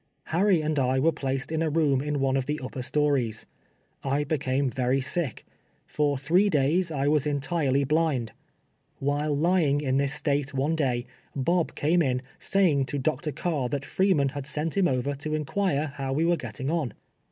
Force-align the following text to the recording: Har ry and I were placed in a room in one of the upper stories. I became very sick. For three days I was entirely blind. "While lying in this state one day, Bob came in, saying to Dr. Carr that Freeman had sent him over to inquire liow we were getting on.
Har 0.29 0.47
ry 0.47 0.53
and 0.55 0.79
I 0.79 0.97
were 0.97 1.11
placed 1.11 1.51
in 1.51 1.61
a 1.61 1.69
room 1.69 2.01
in 2.01 2.19
one 2.19 2.35
of 2.35 2.47
the 2.47 2.59
upper 2.63 2.81
stories. 2.81 3.45
I 4.03 4.23
became 4.23 4.67
very 4.67 4.99
sick. 4.99 5.45
For 5.85 6.17
three 6.17 6.49
days 6.49 6.91
I 6.91 7.07
was 7.07 7.27
entirely 7.27 7.83
blind. 7.83 8.31
"While 8.97 9.37
lying 9.37 9.79
in 9.79 9.97
this 9.97 10.15
state 10.15 10.55
one 10.55 10.75
day, 10.75 11.05
Bob 11.35 11.75
came 11.75 12.01
in, 12.01 12.23
saying 12.39 12.85
to 12.85 12.97
Dr. 12.97 13.31
Carr 13.31 13.69
that 13.69 13.85
Freeman 13.85 14.29
had 14.29 14.47
sent 14.47 14.75
him 14.75 14.87
over 14.87 15.13
to 15.13 15.35
inquire 15.35 15.93
liow 15.99 16.15
we 16.15 16.25
were 16.25 16.35
getting 16.35 16.71
on. 16.71 16.93